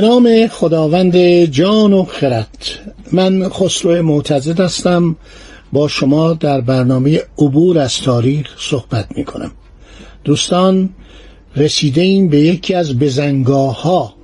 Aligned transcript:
به 0.00 0.06
نام 0.06 0.46
خداوند 0.46 1.16
جان 1.44 1.92
و 1.92 2.04
خرد. 2.04 2.58
من 3.12 3.48
خسرو 3.48 4.02
معتزد 4.02 4.60
هستم. 4.60 5.16
با 5.72 5.88
شما 5.88 6.32
در 6.32 6.60
برنامه 6.60 7.22
عبور 7.38 7.78
از 7.78 8.00
تاریخ 8.00 8.46
صحبت 8.58 9.06
می 9.16 9.24
کنم 9.24 9.52
دوستان 10.24 10.88
رسیده 11.56 12.00
این 12.00 12.28
به 12.28 12.40
یکی 12.40 12.74
از 12.74 12.98
بزنگاه 12.98 13.82
ها 13.82 14.14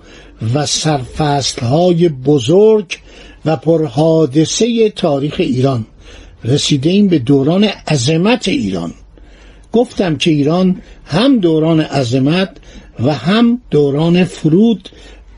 و 0.54 0.66
سرفصل 0.66 1.66
های 1.66 2.08
بزرگ 2.08 2.98
و 3.44 3.56
پرحادثه 3.56 4.90
تاریخ 4.90 5.34
ایران. 5.38 5.86
رسیده 6.44 6.90
این 6.90 7.08
به 7.08 7.18
دوران 7.18 7.64
عظمت 7.64 8.48
ایران. 8.48 8.92
گفتم 9.72 10.16
که 10.16 10.30
ایران 10.30 10.82
هم 11.06 11.38
دوران 11.38 11.80
عظمت 11.80 12.56
و 13.00 13.14
هم 13.14 13.60
دوران 13.70 14.24
فرود 14.24 14.88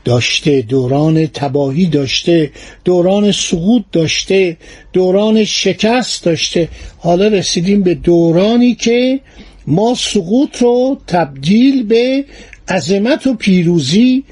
داشته 0.05 0.61
دوران 0.61 1.27
تباهی 1.27 1.85
داشته 1.85 2.51
دوران 2.85 3.31
سقوط 3.31 3.83
داشته 3.91 4.57
دوران 4.93 5.43
شکست 5.43 6.23
داشته. 6.23 6.69
حالا 6.97 7.27
رسیدیم 7.27 7.83
به 7.83 7.95
دورانی 7.95 8.75
که 8.75 9.19
ما 9.67 9.95
سقوط 9.97 10.61
رو 10.61 10.97
تبدیل 11.07 11.83
به 11.83 12.25
عظمت 12.67 13.27
و 13.27 13.33
پیروزی 13.33 14.23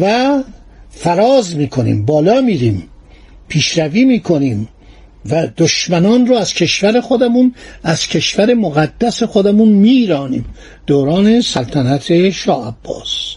و 0.00 0.42
فراز 0.90 1.56
می‌کنیم 1.56 2.04
بالا 2.04 2.40
میریم 2.40 2.82
پیشروی 3.48 4.04
می‌کنیم 4.04 4.68
و 5.30 5.48
دشمنان 5.56 6.26
رو 6.26 6.36
از 6.36 6.54
کشور 6.54 7.00
خودمون 7.00 7.54
از 7.82 8.06
کشور 8.06 8.54
مقدس 8.54 9.22
خودمون 9.22 9.68
میرانیم. 9.68 10.44
دوران 10.86 11.40
سلطنت 11.40 12.30
شاه 12.30 12.68
عباس. 12.68 13.36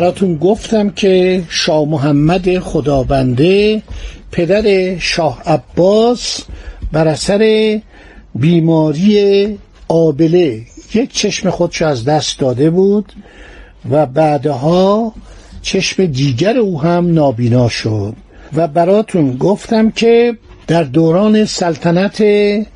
براتون 0.00 0.36
گفتم 0.36 0.90
که 0.90 1.42
شاه 1.48 1.84
محمد 1.84 2.58
خدابنده 2.58 3.82
پدر 4.32 4.98
شاه 4.98 5.42
عباس 5.46 6.44
بر 6.92 7.08
اثر 7.08 7.80
بیماری 8.34 9.58
آبله. 9.88 10.62
یک 10.94 11.12
چشم 11.12 11.50
خودش 11.50 11.82
از 11.82 12.04
دست 12.04 12.38
داده 12.38 12.70
بود 12.70 13.12
و 13.90 14.06
بعدها 14.06 15.14
چشم 15.62 16.06
دیگر 16.06 16.56
او 16.58 16.82
هم 16.82 17.14
نابینا 17.14 17.68
شد. 17.68 18.14
و 18.56 18.68
براتون 18.68 19.36
گفتم 19.36 19.90
که 19.90 20.36
در 20.66 20.82
دوران 20.82 21.44
سلطنت 21.44 22.22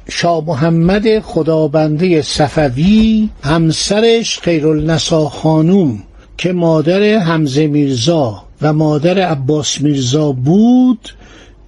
شاه 0.09 0.45
محمد 0.47 1.21
خدابنده 1.21 2.23
صفوی 2.23 3.29
همسرش 3.43 4.39
خیرالنسا 4.39 5.29
خانوم 5.29 6.03
که 6.39 6.53
مادر 6.53 7.19
حمزه 7.19 7.67
میرزا 7.67 8.45
و 8.63 8.73
مادر 8.73 9.19
عباس 9.19 9.81
میرزا 9.81 10.33
بود 10.33 11.09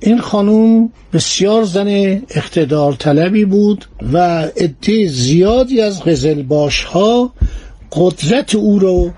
این 0.00 0.18
خانوم 0.18 0.92
بسیار 1.12 1.64
زن 1.64 1.88
اقتدار 2.30 2.92
طلبی 2.92 3.44
بود 3.44 3.84
و 4.12 4.42
عده 4.56 5.08
زیادی 5.08 5.80
از 5.80 6.04
غزلباش 6.04 6.84
ها 6.84 7.32
قدرت 7.92 8.54
او 8.54 8.78
رو 8.78 9.10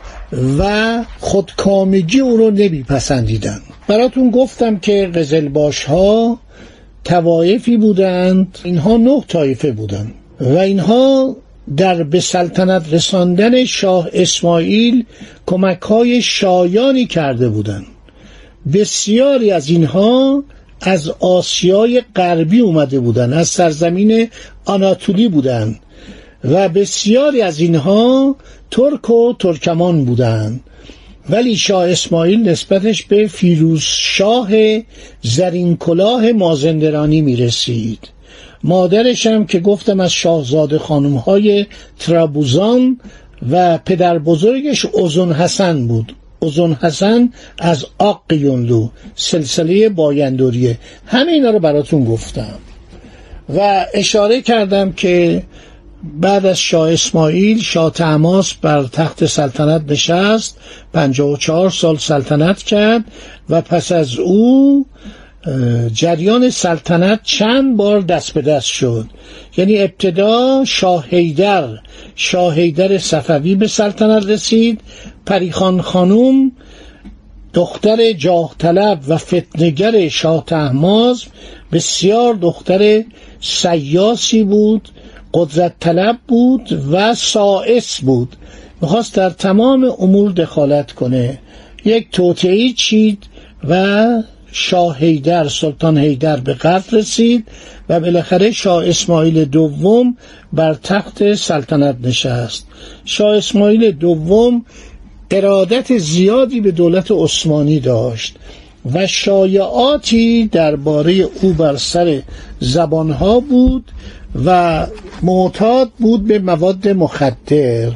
و 0.58 1.04
خودکامگی 1.18 2.20
او 2.20 2.36
رو 2.36 2.50
نمیپسندیدند. 2.50 3.62
براتون 3.88 4.30
گفتم 4.30 4.78
که 4.78 5.10
غزلباش 5.14 5.84
ها 5.84 6.38
توایفی 7.04 7.76
بودند 7.76 8.58
اینها 8.64 8.96
نه 8.96 9.24
طایفه 9.28 9.72
بودند 9.72 10.14
و 10.40 10.58
اینها 10.58 11.36
در 11.76 12.02
به 12.02 12.20
سلطنت 12.20 12.92
رساندن 12.92 13.64
شاه 13.64 14.08
اسماعیل 14.12 15.04
کمک 15.48 15.80
های 15.80 16.22
شایانی 16.22 17.06
کرده 17.06 17.48
بودند. 17.48 17.86
بسیاری 18.72 19.50
از 19.50 19.68
اینها 19.68 20.44
از 20.80 21.08
آسیای 21.20 22.02
غربی 22.16 22.60
اومده 22.60 23.00
بودند 23.00 23.32
از 23.32 23.48
سرزمین 23.48 24.28
آناتولی 24.64 25.28
بودند 25.28 25.80
و 26.44 26.68
بسیاری 26.68 27.42
از 27.42 27.60
اینها 27.60 28.36
ترک 28.70 29.10
و 29.10 29.34
ترکمان 29.38 30.04
بودند. 30.04 30.60
ولی 31.30 31.56
شاه 31.56 31.90
اسماعیل 31.90 32.48
نسبتش 32.48 33.02
به 33.04 33.26
فیروز 33.26 33.82
شاه 33.82 34.48
زرین 35.22 35.76
کلاه 35.76 36.32
مازندرانی 36.32 37.20
می 37.20 37.36
رسید 37.36 38.08
مادرش 38.64 39.26
هم 39.26 39.46
که 39.46 39.60
گفتم 39.60 40.00
از 40.00 40.12
شاهزاده 40.12 40.78
خانم 40.78 41.16
های 41.16 41.66
ترابوزان 41.98 43.00
و 43.50 43.78
پدر 43.78 44.18
بزرگش 44.18 44.84
اوزون 44.84 45.32
حسن 45.32 45.86
بود. 45.86 46.14
اوزون 46.38 46.72
حسن 46.72 47.32
از 47.58 47.86
آق 47.98 48.22
یونلو 48.32 48.88
سلسله 49.14 49.88
بایندوریه. 49.88 50.78
همه 51.06 51.32
اینا 51.32 51.50
رو 51.50 51.58
براتون 51.58 52.04
گفتم. 52.04 52.54
و 53.56 53.86
اشاره 53.94 54.42
کردم 54.42 54.92
که 54.92 55.42
بعد 56.20 56.46
از 56.46 56.58
شاه 56.58 56.92
اسماعیل 56.92 57.60
شاه 57.62 57.92
تماس 57.92 58.54
بر 58.54 58.82
تخت 58.82 59.26
سلطنت 59.26 59.82
نشست 59.88 60.58
54 60.92 61.70
سال 61.70 61.96
سلطنت 61.96 62.62
کرد 62.62 63.04
و 63.50 63.60
پس 63.60 63.92
از 63.92 64.18
او 64.18 64.86
جریان 65.92 66.50
سلطنت 66.50 67.20
چند 67.22 67.76
بار 67.76 68.00
دست 68.00 68.32
به 68.32 68.42
دست 68.42 68.66
شد. 68.66 69.06
یعنی 69.56 69.78
ابتدا 69.78 70.64
شاه 70.66 71.06
حیدر 71.06 71.68
شاه 72.14 72.98
صفوی 72.98 73.54
به 73.54 73.66
سلطنت 73.66 74.26
رسید. 74.26 74.80
پریخان 75.26 75.82
خانوم 75.82 76.52
دختر 77.52 78.12
جاه 78.12 78.54
طلب 78.58 79.00
و 79.08 79.16
فتنگر 79.16 80.08
شاه 80.08 80.44
تحماز 80.46 81.24
بسیار 81.72 82.34
دختر 82.34 83.04
سیاسی 83.40 84.42
بود 84.44 84.88
قدرت 85.34 85.74
طلب 85.80 86.18
بود 86.28 86.84
و 86.92 87.14
سائس 87.14 88.00
بود. 88.00 88.36
می‌خواست 88.80 89.14
در 89.14 89.30
تمام 89.30 89.84
امور 89.98 90.32
دخالت 90.32 90.92
کنه. 90.92 91.38
یک 91.84 92.10
توطعی 92.10 92.72
چید 92.72 93.24
و 93.68 94.06
شاه 94.52 94.98
هیدر 94.98 95.48
سلطان 95.48 95.98
هیدر 95.98 96.36
به 96.36 96.54
قتل 96.54 96.96
رسید 96.96 97.46
و 97.88 98.00
بالاخره 98.00 98.50
شاه 98.50 98.88
اسماعیل 98.88 99.44
دوم 99.44 100.16
بر 100.52 100.74
تخت 100.74 101.34
سلطنت 101.34 101.96
نشست. 102.02 102.66
شاه 103.04 103.36
اسماعیل 103.36 103.90
دوم 103.90 104.64
ارادت 105.30 105.98
زیادی 105.98 106.60
به 106.60 106.70
دولت 106.70 107.10
عثمانی 107.10 107.80
داشت 107.80 108.36
و 108.94 109.06
شایعاتی 109.06 110.46
درباره 110.46 111.28
او 111.42 111.52
بر 111.52 111.76
سر 111.76 112.22
زبانها 112.60 113.40
بود 113.40 113.84
و 114.44 114.86
معتاد 115.22 115.90
بود 115.98 116.26
به 116.26 116.38
مواد 116.38 116.88
مخدر. 116.88 117.92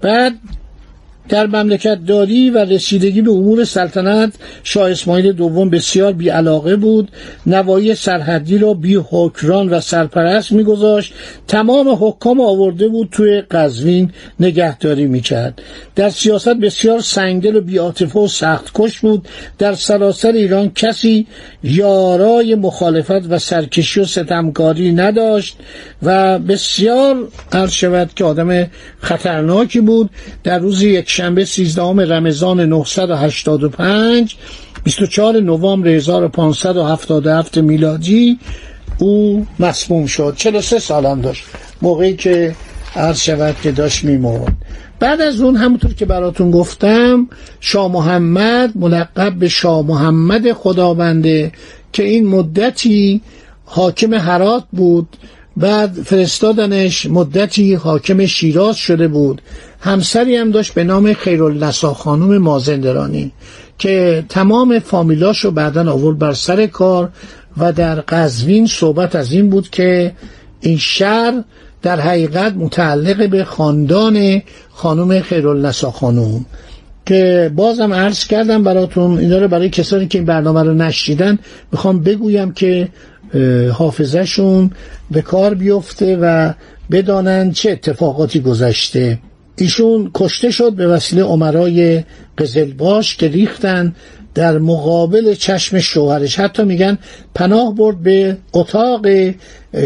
بعد 0.00 0.32
در 1.28 1.46
مملکت 1.46 1.98
داری 2.06 2.50
و 2.50 2.58
رسیدگی 2.58 3.22
به 3.22 3.30
امور 3.30 3.64
سلطنت 3.64 4.32
شاه 4.62 4.90
اسماعیل 4.90 5.32
دوم 5.32 5.70
بسیار 5.70 6.12
بیعلاقه 6.12 6.76
بود. 6.76 7.08
نوایی 7.46 7.94
سرحدی 7.94 8.58
را 8.58 8.74
بی 8.74 9.00
حکران 9.10 9.68
و 9.68 9.80
سرپرست 9.80 10.52
میگذاشت. 10.52 11.14
تمام 11.48 11.98
حکام 12.00 12.40
آورده 12.40 12.88
بود 12.88 13.08
توی 13.12 13.40
قزوین 13.40 14.10
نگهداری 14.40 15.06
می‌کرد. 15.06 15.62
در 15.94 16.10
سیاست 16.10 16.54
بسیار 16.54 17.00
سنگدل 17.00 17.56
و 17.56 17.60
بیاتفه 17.60 18.20
و 18.20 18.28
سخت 18.28 18.70
کش 18.74 18.98
بود. 18.98 19.28
در 19.58 19.74
سراسر 19.74 20.32
ایران 20.32 20.70
کسی 20.74 21.26
یارای 21.62 22.54
مخالفت 22.54 23.30
و 23.30 23.38
سرکشی 23.38 24.00
و 24.00 24.04
ستمکاری 24.04 24.92
نداشت 24.92 25.56
و 26.02 26.38
بسیار 26.38 27.28
عرض 27.52 27.72
شود 27.72 28.10
که 28.16 28.24
آدم 28.24 28.66
خطرناکی 29.00 29.80
بود. 29.80 30.10
در 30.44 30.58
روز 30.58 30.82
یک 30.82 31.08
شنبه 31.16 31.44
13 31.44 31.82
رمضان 31.82 32.60
985 32.60 34.36
24 34.84 35.40
نوامبر 35.40 35.88
1577 35.88 37.58
میلادی 37.58 38.38
او 38.98 39.46
مسموم 39.58 40.06
شد. 40.06 40.34
43 40.36 40.78
سالم 40.78 41.20
داشت. 41.20 41.44
موقعی 41.82 42.16
که 42.16 42.54
عرض 42.96 43.20
شود 43.20 43.56
که 43.62 43.72
داشت 43.72 44.04
میمرد. 44.04 44.52
بعد 45.00 45.20
از 45.20 45.40
اون 45.40 45.56
همونطور 45.56 45.94
که 45.94 46.06
براتون 46.06 46.50
گفتم 46.50 47.28
شاه 47.60 47.92
محمد 47.92 48.72
ملقب 48.74 49.34
به 49.34 49.48
شاه 49.48 49.86
محمد 49.86 50.52
خدابنده 50.52 51.52
که 51.92 52.02
این 52.02 52.26
مدتی 52.26 53.20
حاکم 53.64 54.14
هرات 54.14 54.64
بود. 54.72 55.08
بعد 55.56 55.92
فرستادنش 55.92 57.06
مدتی 57.06 57.74
حاکم 57.74 58.26
شیراز 58.26 58.76
شده 58.76 59.08
بود. 59.08 59.42
همسری 59.80 60.36
هم 60.36 60.50
داشت 60.50 60.74
به 60.74 60.84
نام 60.84 61.12
خیرالنسا 61.12 61.94
خانم 61.94 62.38
مازندرانی 62.38 63.32
که 63.78 64.24
تمام 64.28 64.78
فامیلاش 64.78 65.44
رو 65.44 65.50
بعدا 65.50 65.92
آورد 65.92 66.18
بر 66.18 66.32
سر 66.32 66.66
کار 66.66 67.08
و 67.56 67.72
در 67.72 67.94
قزوین 68.00 68.66
صحبت 68.66 69.16
از 69.16 69.32
این 69.32 69.50
بود 69.50 69.70
که 69.70 70.12
این 70.60 70.78
شهر 70.78 71.44
در 71.82 72.00
حقیقت 72.00 72.54
متعلق 72.54 73.30
به 73.30 73.44
خاندان 73.44 74.42
خانم 74.70 75.20
خیرالنسا 75.20 75.90
خانم 75.90 76.44
که 77.06 77.50
بازم 77.56 77.92
عرض 77.92 78.26
کردم 78.26 78.62
براتون 78.62 79.18
اینا 79.18 79.38
رو 79.38 79.48
برای 79.48 79.70
کسانی 79.70 80.06
که 80.06 80.18
این 80.18 80.26
برنامه 80.26 80.62
رو 80.62 80.74
نشیدن 80.74 81.38
می‌خوام 81.72 82.00
بگویم 82.02 82.52
که 82.52 82.88
حافظشون 83.72 84.70
به 85.10 85.22
کار 85.22 85.54
بیفته 85.54 86.18
و 86.20 86.52
بدانند 86.90 87.52
چه 87.52 87.70
اتفاقاتی 87.70 88.40
گذشته. 88.40 89.18
ایشون 89.56 90.10
کشته 90.14 90.50
شد 90.50 90.72
به 90.72 90.86
وسیله 90.86 91.22
عمرای 91.22 92.04
قزلباش 92.38 93.16
که 93.16 93.28
ریختن 93.28 93.94
در 94.34 94.58
مقابل 94.58 95.34
چشم 95.34 95.80
شوهرش. 95.80 96.38
حتی 96.38 96.62
میگن 96.62 96.98
پناه 97.34 97.74
برد 97.74 98.02
به 98.02 98.36
اتاق 98.52 99.06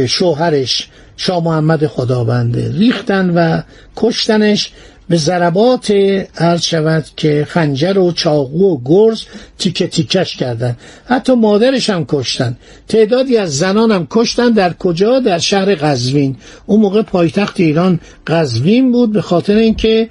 شوهرش. 0.06 0.88
شاه 1.16 1.44
محمد 1.44 1.86
خدابنده 1.86 2.72
ریختن 2.72 3.30
و 3.30 3.62
کشتنش. 3.96 4.72
به 5.10 5.16
ضربات 5.16 5.90
عرض 6.36 6.62
شود 6.62 7.04
که 7.16 7.46
خنجر 7.48 7.98
و 7.98 8.12
چاقو 8.12 8.74
و 8.74 8.78
گرز 8.84 9.22
تیکه 9.58 9.86
تیکش 9.86 10.36
کردن. 10.36 10.76
حتی 11.06 11.34
مادرش 11.34 11.90
هم 11.90 12.04
کشتن. 12.08 12.56
تعدادی 12.88 13.36
از 13.36 13.58
زنان 13.58 13.90
هم 13.90 14.06
کشتن. 14.10 14.50
در 14.50 14.72
کجا؟ 14.72 15.20
در 15.20 15.38
شهر 15.38 15.74
قزوین. 15.74 16.36
اون 16.66 16.80
موقع 16.80 17.02
پایتخت 17.02 17.60
ایران 17.60 18.00
قزوین 18.26 18.92
بود 18.92 19.12
به 19.12 19.22
خاطر 19.22 19.54
اینکه 19.54 20.08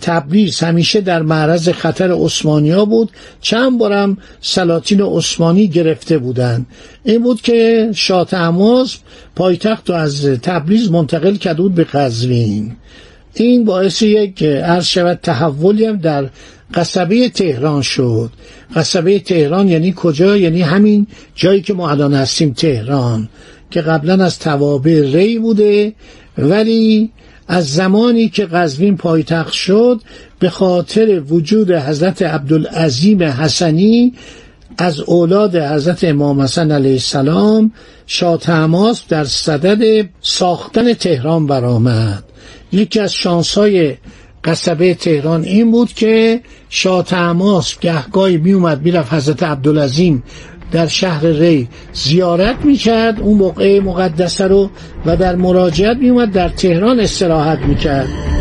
تبریز 0.00 0.60
همیشه 0.60 1.00
در 1.00 1.22
معرض 1.22 1.68
خطر 1.68 2.12
عثمانیا 2.12 2.84
بود. 2.84 3.10
چند 3.40 3.78
بارم 3.78 4.18
سلاطین 4.40 5.00
عثمانی 5.00 5.68
گرفته 5.68 6.18
بودند 6.18 6.66
این 7.04 7.22
بود 7.22 7.40
که 7.40 7.90
شاه 7.94 8.24
تماس 8.24 8.96
پایتخت 9.36 9.90
رو 9.90 9.96
از 9.96 10.26
تبریز 10.26 10.90
منتقل 10.90 11.36
کرده 11.36 11.62
بود 11.62 11.74
به 11.74 11.84
قزوین. 11.84 12.76
این 13.44 13.64
باعث 13.64 14.02
یک 14.02 14.42
عرض 14.42 14.84
شود 14.84 15.18
تحولی 15.22 15.84
هم 15.84 15.96
در 15.96 16.28
قصبه 16.74 17.28
تهران 17.28 17.82
شد. 17.82 18.30
قصبه 18.74 19.18
تهران 19.18 19.68
یعنی 19.68 19.94
کجا؟ 19.96 20.36
یعنی 20.36 20.62
همین 20.62 21.06
جایی 21.34 21.60
که 21.60 21.74
ما 21.74 21.90
الان 21.90 22.14
هستیم 22.14 22.52
تهران 22.52 23.28
که 23.70 23.80
قبلا 23.80 24.24
از 24.24 24.38
توابع 24.38 25.10
ری 25.12 25.38
بوده 25.38 25.92
ولی 26.38 27.10
از 27.48 27.74
زمانی 27.74 28.28
که 28.28 28.46
قزوین 28.46 28.96
پایتخت 28.96 29.52
شد 29.52 30.00
به 30.38 30.50
خاطر 30.50 31.20
وجود 31.20 31.70
حضرت 31.70 32.22
عبدالعظیم 32.22 33.22
حسنی 33.22 34.12
از 34.78 35.00
اولاد 35.00 35.56
حضرت 35.56 36.04
امام 36.04 36.40
حسن 36.40 36.72
علیه 36.72 36.92
السلام 36.92 37.72
شاه 38.06 38.38
تماس 38.38 39.02
در 39.08 39.24
صدد 39.24 40.08
ساختن 40.20 40.92
تهران 40.92 41.46
برآمد. 41.46 42.24
یکی 42.72 43.00
از 43.00 43.12
شانسای 43.12 43.94
قصبه 44.44 44.94
تهران 44.94 45.42
این 45.42 45.70
بود 45.70 45.92
که 45.92 46.40
شاه 46.68 47.04
تماس 47.04 47.78
گهگاهی 47.78 48.36
می 48.36 48.52
اومد 48.52 48.82
می‌رفت 48.82 49.12
حضرت 49.12 49.42
عبدالعظیم 49.42 50.22
در 50.72 50.86
شهر 50.86 51.26
ری 51.26 51.68
زیارت 51.92 52.64
می‌کرد 52.64 53.20
اون 53.20 53.38
موقع 53.38 53.80
مقدسه 53.80 54.46
رو 54.46 54.70
و 55.06 55.16
در 55.16 55.36
مراجعت 55.36 55.96
میومد 55.96 56.32
در 56.32 56.48
تهران 56.48 57.00
استراحت 57.00 57.58
می‌کرد. 57.58 58.35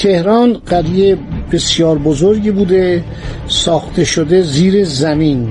تهران 0.00 0.52
قریه 0.52 1.18
بسیار 1.52 1.98
بزرگی 1.98 2.50
بوده 2.50 3.04
ساخته 3.48 4.04
شده 4.04 4.42
زیر 4.42 4.84
زمین. 4.84 5.48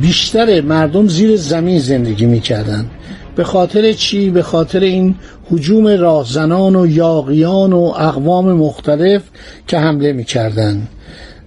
بیشتر 0.00 0.60
مردم 0.60 1.06
زیر 1.08 1.36
زمین 1.36 1.78
زندگی 1.78 2.26
می‌کردن. 2.26 2.90
به 3.36 3.44
خاطر 3.44 3.92
چی؟ 3.92 4.30
به 4.30 4.42
خاطر 4.42 4.80
این 4.80 5.14
حجوم 5.50 5.86
راهزنان 5.86 6.76
و 6.76 6.86
یاقیان 6.86 7.72
و 7.72 7.92
اقوام 7.96 8.52
مختلف 8.52 9.22
که 9.66 9.78
حمله 9.78 10.12
می‌کردن. 10.12 10.88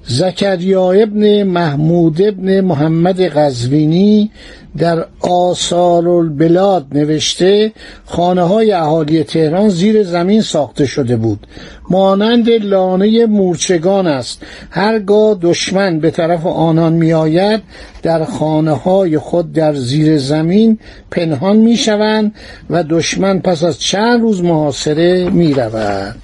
زکریا 0.08 0.92
ابن 0.92 1.44
محمود 1.44 2.22
ابن 2.22 2.62
محمد 2.62 3.22
قزوینی 3.22 4.32
در 4.78 5.06
آثار 5.20 6.10
البلاد 6.10 6.86
نوشته 6.92 7.72
خانه 8.06 8.42
های 8.42 8.72
اهالی 8.72 9.24
تهران 9.24 9.70
زیر 9.70 10.04
زمین 10.04 10.42
ساخته 10.42 10.86
شده 10.86 11.16
بود. 11.16 11.48
مانند 11.90 12.50
لانه 12.50 13.26
مورچگان 13.26 14.08
است. 14.08 14.42
هرگاه 14.70 15.38
دشمن 15.42 16.00
به 16.00 16.12
طرف 16.12 16.46
آنان 16.46 16.94
میآید 16.94 17.62
در 18.04 18.26
خانه 18.26 18.72
های 18.72 19.18
خود 19.18 19.54
در 19.54 19.74
زیر 19.74 20.18
زمین 20.18 20.80
پنهان 21.12 21.58
می‌شوند 21.58 22.36
و 22.70 22.84
دشمن 22.84 23.40
پس 23.40 23.64
از 23.64 23.80
چند 23.80 24.22
روز 24.22 24.44
محاصره 24.44 25.30
می 25.30 25.54
رود 25.54 26.16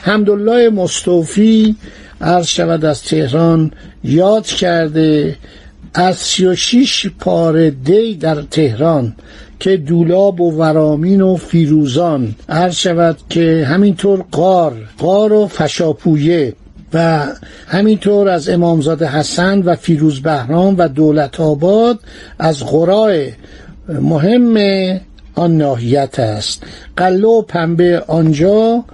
حمدالله 0.00 0.70
مستوفی 0.70 1.76
عرض 2.20 2.46
شود 2.46 2.84
از 2.84 3.02
تهران 3.02 3.72
یاد 4.04 4.46
کرده 4.46 5.36
از 5.94 6.16
سی 6.16 6.46
و 6.46 6.54
شیش 6.54 7.06
پاره 7.18 7.70
دی 7.70 8.14
در 8.14 8.42
تهران 8.42 9.14
که 9.60 9.76
دولاب 9.76 10.40
و 10.40 10.52
ورامین 10.58 11.20
و 11.20 11.36
فیروزان. 11.36 12.34
عرض 12.48 12.74
شود 12.74 13.16
که 13.30 13.66
همینطور 13.68 14.24
قار 14.30 14.76
قار 14.98 15.32
و 15.32 15.46
فشاپویه 15.46 16.54
و 16.94 17.26
همینطور 17.66 18.28
از 18.28 18.48
امامزاده 18.48 19.06
حسن 19.06 19.62
و 19.62 19.74
فیروز 19.74 20.22
بهرام 20.22 20.74
و 20.78 20.88
دولت 20.88 21.40
آباد 21.40 22.00
از 22.38 22.64
قرای 22.64 23.32
مهم 23.88 24.56
آن 25.34 25.56
ناحیت 25.56 26.18
است. 26.18 26.62
قلو 26.96 27.28
و 27.28 27.42
پنبه 27.42 28.02
آنجا 28.06 28.84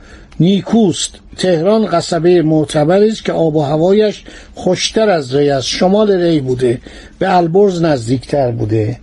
نیکوست. 0.41 1.11
تهران 1.37 1.87
قصبه 1.87 2.43
معتبری 2.43 3.09
است 3.09 3.25
که 3.25 3.33
آب 3.33 3.57
و 3.57 3.63
هوایش 3.63 4.25
خوشتر 4.55 5.09
از 5.09 5.35
ری 5.35 5.51
است. 5.51 5.67
شمال 5.67 6.11
ری 6.13 6.41
بوده. 6.41 6.79
به 7.19 7.37
البرز 7.37 7.83
نزدیکتر 7.83 8.51
بوده. 8.51 8.99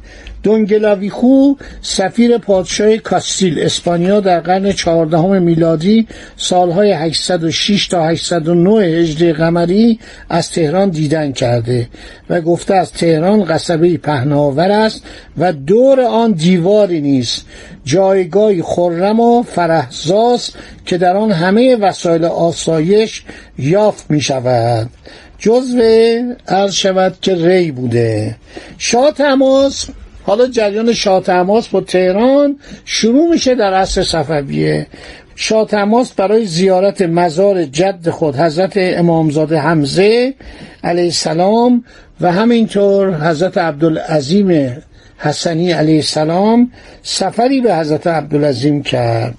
دونگلاویخو 0.47 1.53
سفیر 1.81 2.37
پادشاه 2.37 2.97
کاستیل 2.97 3.59
اسپانیا 3.59 4.19
در 4.19 4.39
قرن 4.39 4.71
چهاردهم 4.71 5.41
میلادی 5.41 6.07
سالهای 6.37 6.91
806 6.91 7.87
تا 7.87 8.05
809 8.05 8.85
هجری 8.85 9.33
قمری 9.33 9.99
از 10.29 10.51
تهران 10.51 10.89
دیدن 10.89 11.31
کرده 11.31 11.87
و 12.29 12.41
گفته 12.41 12.75
از 12.75 12.91
تهران 12.91 13.43
قصبه 13.43 13.97
پهناور 13.97 14.71
است 14.71 15.03
و 15.37 15.53
دور 15.53 16.01
آن 16.01 16.31
دیواری 16.31 17.01
نیست. 17.01 17.45
جایگاهی 17.85 18.61
خرم 18.61 19.19
و 19.19 19.43
فرهزاست 19.43 20.57
که 20.85 20.97
در 20.97 21.17
آن 21.17 21.31
همه 21.31 21.75
وسایل 21.75 22.25
آسایش 22.25 23.23
یافت 23.57 24.11
می 24.11 24.21
شود 24.21 24.89
جزو 25.39 25.81
عرض 26.47 26.73
شود 26.73 27.17
که 27.21 27.35
ری 27.35 27.71
بوده. 27.71 28.35
شاه 28.77 29.11
تماس 29.11 29.89
حالا 30.27 30.47
جریان 30.47 30.93
شاه 30.93 31.23
تماس 31.23 31.67
با 31.67 31.81
تهران 31.81 32.59
شروع 32.85 33.29
میشه 33.29 33.55
در 33.55 33.73
عصر 33.73 34.03
صفویه. 34.03 34.87
شاه 35.35 35.67
تماس 35.67 36.13
برای 36.13 36.45
زیارت 36.45 37.01
مزار 37.01 37.63
جد 37.63 38.09
خود 38.09 38.35
حضرت 38.35 38.73
امامزاده 38.75 39.59
حمزه 39.59 40.33
علیه 40.83 41.03
السلام 41.03 41.83
و 42.21 42.31
همینطور 42.31 43.29
حضرت 43.29 43.57
عبدالعظیم 43.57 44.77
حسنی 45.17 45.71
علیه 45.71 45.95
السلام 45.95 46.71
سفری 47.03 47.61
به 47.61 47.75
حضرت 47.75 48.07
عبدالعظیم 48.07 48.83
کرد 48.83 49.35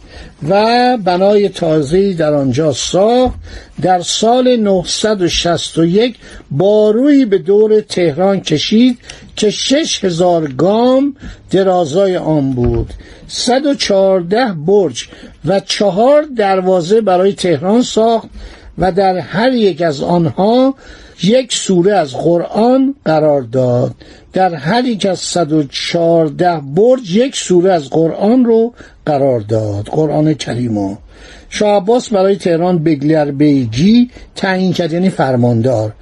و 0.48 0.96
بنای 1.04 1.48
تازه‌ای 1.48 2.14
در 2.14 2.34
آنجا 2.34 2.72
ساخت. 2.72 3.38
در 3.82 4.00
سال 4.00 4.56
961 4.56 6.16
باروی 6.50 7.24
به 7.24 7.38
دور 7.38 7.80
تهران 7.80 8.40
کشید 8.40 8.98
که 9.36 9.50
شش 9.50 10.04
هزار 10.04 10.52
گام 10.52 11.16
درازای 11.50 12.16
آن 12.16 12.52
بود. 12.52 12.94
114 13.28 14.52
برج 14.66 15.08
و 15.44 15.60
چهار 15.60 16.22
دروازه 16.22 17.00
برای 17.00 17.32
تهران 17.32 17.82
ساخت 17.82 18.28
و 18.78 18.92
در 18.92 19.16
هر 19.16 19.52
یک 19.52 19.82
از 19.82 20.02
آنها 20.02 20.74
یک 21.22 21.52
سوره 21.52 21.94
از 21.94 22.14
قرآن 22.14 22.94
قرار 23.04 23.42
داد. 23.42 23.94
در 24.32 24.54
هر 24.54 24.84
یک 24.84 25.06
از 25.06 25.18
114 25.18 26.60
برج 26.74 27.16
یک 27.16 27.36
سوره 27.36 27.72
از 27.72 27.90
قرآن 27.90 28.44
رو 28.44 28.74
قرار 29.06 29.40
داد. 29.40 29.86
قرآن 29.86 30.34
کریمو 30.34 30.96
شاه 31.50 31.76
عباس 31.76 32.08
برای 32.08 32.36
تهران 32.36 32.78
بگلر 32.78 33.30
بیگی 33.30 34.10
تعیین 34.36 34.72
کرد 34.72 34.92
یعنی 34.92 35.10
فرماندار. 35.10 35.92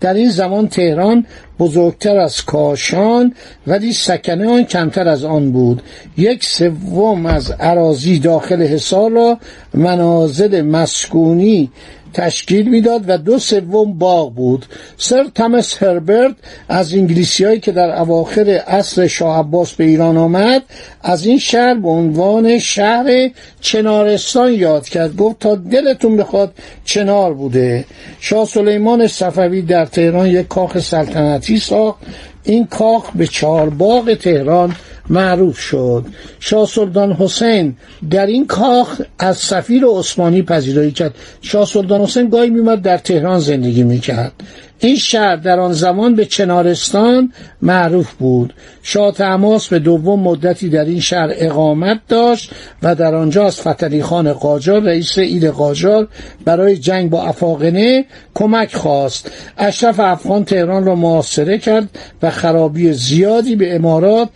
در 0.00 0.14
این 0.14 0.30
زمان 0.30 0.68
تهران 0.68 1.26
بزرگتر 1.58 2.18
از 2.18 2.44
کاشان 2.44 3.34
ولی 3.66 3.92
سکنه 3.92 4.48
آن 4.48 4.64
کمتر 4.64 5.08
از 5.08 5.24
آن 5.24 5.52
بود. 5.52 5.82
یک 6.16 6.44
سوم 6.44 7.26
از 7.26 7.50
عراضی 7.50 8.18
داخل 8.18 8.62
حصار 8.62 9.10
را 9.10 9.38
منازل 9.74 10.62
مسکونی 10.62 11.70
تشکیل 12.14 12.68
می‌داد 12.68 13.04
و 13.08 13.18
دو 13.18 13.38
سوم 13.38 13.98
باغ 13.98 14.34
بود. 14.34 14.66
سر 14.96 15.26
تامس 15.34 15.82
هربرت 15.82 16.34
از 16.68 16.94
انگلیسیایی 16.94 17.60
که 17.60 17.72
در 17.72 17.98
اواخر 18.00 18.48
عصر 18.66 19.06
شاه 19.06 19.38
عباس 19.38 19.72
به 19.72 19.84
ایران 19.84 20.16
آمد 20.16 20.62
از 21.02 21.26
این 21.26 21.38
شهر 21.38 21.74
به 21.74 21.88
عنوان 21.88 22.58
شهر 22.58 23.30
چنارستان 23.60 24.52
یاد 24.52 24.88
کرد. 24.88 25.16
گفت 25.16 25.38
تا 25.38 25.54
دلتون 25.54 26.16
بخواد 26.16 26.54
چنار 26.84 27.34
بوده. 27.34 27.84
شاه 28.20 28.44
سلیمان 28.44 29.06
صفوی 29.06 29.62
در 29.62 29.86
تهران 29.86 30.26
یک 30.26 30.48
کاخ 30.48 30.78
سلطنتی 30.78 31.58
ساخت. 31.58 31.98
این 32.44 32.66
کاخ 32.66 33.10
به 33.14 33.26
چهارباغ 33.26 34.14
تهران 34.14 34.76
معروف 35.10 35.58
شد. 35.58 36.04
شاه 36.40 36.66
سلطان 36.66 37.12
حسین 37.12 37.76
در 38.10 38.26
این 38.26 38.46
کاخ 38.46 39.00
از 39.18 39.36
سفیر 39.36 39.84
عثمانی 39.86 40.42
پذیرایی 40.42 40.92
کرد. 40.92 41.14
شاه 41.40 41.66
سلطان 41.66 42.00
حسین 42.00 42.28
گاهی 42.28 42.50
میمد 42.50 42.82
در 42.82 42.98
تهران 42.98 43.38
زندگی 43.38 43.82
می‌کرد. 43.82 44.32
این 44.80 44.96
شهر 44.96 45.36
در 45.36 45.60
آن 45.60 45.72
زمان 45.72 46.14
به 46.14 46.24
چنارستان 46.24 47.32
معروف 47.62 48.12
بود. 48.12 48.54
شاه 48.82 49.12
تماس 49.12 49.68
به 49.68 49.78
دوم 49.78 50.20
مدتی 50.20 50.68
در 50.68 50.84
این 50.84 51.00
شهر 51.00 51.28
اقامت 51.30 52.00
داشت 52.08 52.50
و 52.82 52.94
در 52.94 53.14
آنجا 53.14 53.46
از 53.46 53.60
فتلی 53.60 54.02
خان 54.02 54.32
قاجار 54.32 54.82
رئیس 54.82 55.18
اید 55.18 55.44
قاجار 55.44 56.08
برای 56.44 56.76
جنگ 56.76 57.10
با 57.10 57.22
افاقنه 57.22 58.04
کمک 58.34 58.74
خواست. 58.74 59.30
اشرف 59.58 60.00
افغان 60.00 60.44
تهران 60.44 60.84
را 60.84 60.94
محاصره 60.94 61.58
کرد 61.58 61.88
و 62.22 62.30
خرابی 62.30 62.92
زیادی 62.92 63.56
به 63.56 63.74
امارات 63.74 64.28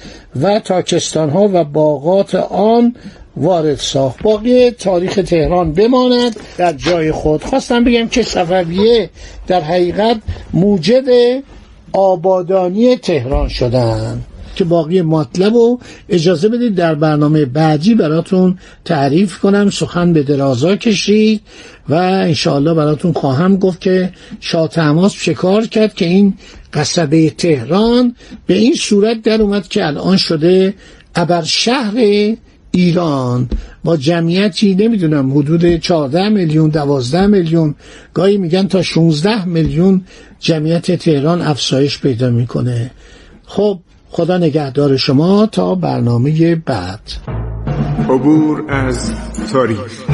و 0.43 0.59
تاکستان 0.59 1.31
ها 1.31 1.51
و 1.53 1.65
باغات 1.65 2.35
آن 2.35 2.95
وارد 3.37 3.79
ساخت 3.79 4.23
باقی 4.23 4.71
تاریخ 4.71 5.15
تهران 5.15 5.73
بماند. 5.73 6.37
در 6.59 6.73
جای 6.73 7.13
خود 7.13 7.43
خواستم 7.45 7.85
بگم 7.85 8.09
که 8.09 8.23
صفویه 8.23 9.11
در 9.47 9.61
حقیقت 9.61 10.21
موجد 10.53 11.05
آبادانی 11.93 12.97
تهران 12.97 13.49
شدن. 13.49 14.21
که 14.55 14.65
باقی 14.65 15.03
مطلب 15.03 15.55
و 15.55 15.79
اجازه 16.09 16.49
بدید 16.49 16.75
در 16.75 16.95
برنامه 16.95 17.45
بعدی 17.45 17.95
براتون 17.95 18.59
تعریف 18.85 19.39
کنم. 19.39 19.71
سخن 19.71 20.13
به 20.13 20.23
درازا 20.23 20.77
کشید 20.77 21.41
و 21.89 21.95
انشاءالله 21.95 22.75
براتون 22.75 23.13
خواهم 23.13 23.57
گفت 23.57 23.81
که 23.81 24.13
شاه 24.41 24.69
تماس 24.69 25.13
شکار 25.13 25.67
کرد 25.67 25.95
که 25.95 26.05
این 26.05 26.35
قصبه 26.73 27.31
تهران 27.31 28.17
به 28.47 28.55
این 28.55 28.75
صورت 28.75 29.23
در 29.23 29.43
اومد 29.43 29.69
که 29.69 29.87
الان 29.87 30.17
شده 30.17 30.75
ابر 31.15 31.43
شهر 31.43 31.95
ایران. 32.75 33.49
با 33.85 33.97
جمعیتی 33.97 34.75
نمی‌دونم 34.75 35.39
حدود 35.39 35.77
14 35.77 36.29
میلیون 36.29 36.71
12 36.71 37.27
میلیون 37.27 37.75
گاهی 38.15 38.37
میگن 38.37 38.69
تا 38.69 38.83
16 38.83 39.45
میلیون 39.45 40.05
جمعیت 40.41 40.93
تهران 40.93 41.43
افزایش 41.43 42.01
پیدا 42.01 42.31
می‌کنه. 42.31 42.91
خب 43.47 43.79
خدا 44.11 44.39
نگهدار 44.39 44.97
شما 44.97 45.47
تا 45.47 45.75
برنامه 45.75 46.55
بعد. 46.55 47.01
عبور 48.09 48.65
از 48.69 49.13
تاریخ. 49.53 50.14